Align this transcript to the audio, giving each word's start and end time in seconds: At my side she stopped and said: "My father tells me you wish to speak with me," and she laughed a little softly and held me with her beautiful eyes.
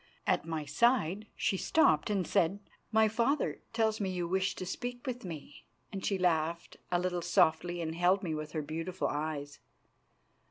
At 0.25 0.47
my 0.47 0.65
side 0.65 1.27
she 1.35 1.57
stopped 1.57 2.09
and 2.09 2.25
said: 2.25 2.57
"My 2.91 3.07
father 3.07 3.61
tells 3.71 3.99
me 4.01 4.09
you 4.09 4.27
wish 4.27 4.55
to 4.55 4.65
speak 4.65 5.05
with 5.05 5.23
me," 5.23 5.63
and 5.91 6.03
she 6.03 6.17
laughed 6.17 6.77
a 6.91 6.97
little 6.97 7.21
softly 7.21 7.81
and 7.83 7.93
held 7.93 8.23
me 8.23 8.33
with 8.33 8.53
her 8.53 8.63
beautiful 8.63 9.09
eyes. 9.09 9.59